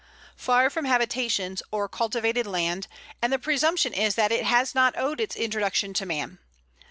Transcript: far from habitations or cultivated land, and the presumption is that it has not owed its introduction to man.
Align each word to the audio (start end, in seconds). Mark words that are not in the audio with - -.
far 0.35 0.67
from 0.71 0.85
habitations 0.85 1.61
or 1.69 1.87
cultivated 1.87 2.47
land, 2.47 2.87
and 3.21 3.31
the 3.31 3.37
presumption 3.37 3.93
is 3.93 4.15
that 4.15 4.31
it 4.31 4.45
has 4.45 4.73
not 4.73 4.97
owed 4.97 5.21
its 5.21 5.35
introduction 5.35 5.93
to 5.93 6.07
man. 6.07 6.39